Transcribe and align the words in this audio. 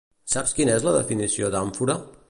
Saps 0.33 0.53
quina 0.59 0.73
és 0.79 0.87
la 0.87 0.95
definició 0.97 1.53
d'àmfora? 1.57 2.01